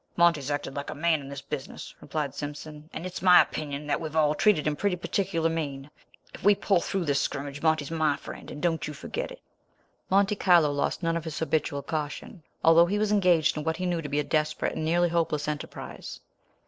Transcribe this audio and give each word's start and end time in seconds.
"Monty's 0.17 0.49
acted 0.49 0.75
like 0.75 0.89
a 0.89 0.95
man 0.95 1.21
in 1.21 1.29
this 1.29 1.43
business," 1.43 1.93
replied 2.01 2.33
Simpson, 2.33 2.89
"and 2.91 3.05
it's 3.05 3.21
my 3.21 3.39
opinion 3.39 3.85
that 3.85 4.01
we've 4.01 4.15
all 4.15 4.33
treated 4.33 4.65
him 4.65 4.75
pretty 4.75 4.95
particular 4.95 5.47
mean. 5.47 5.91
If 6.33 6.43
we 6.43 6.55
pull 6.55 6.81
through 6.81 7.05
this 7.05 7.21
scrimmage 7.21 7.61
Monty's 7.61 7.91
my 7.91 8.17
friend, 8.17 8.49
and 8.49 8.63
don't 8.63 8.87
you 8.87 8.95
forget 8.95 9.29
it." 9.29 9.43
Monte 10.09 10.37
Carlo 10.37 10.71
lost 10.71 11.03
none 11.03 11.15
of 11.17 11.23
his 11.25 11.37
habitual 11.37 11.83
caution, 11.83 12.41
although 12.63 12.87
he 12.87 12.97
was 12.97 13.11
engaged 13.11 13.55
in 13.55 13.63
what 13.63 13.77
he 13.77 13.85
knew 13.85 14.01
to 14.01 14.09
be 14.09 14.19
a 14.19 14.23
desperate 14.23 14.73
and 14.75 14.83
nearly 14.83 15.09
hopeless 15.09 15.47
enterprise. 15.47 16.19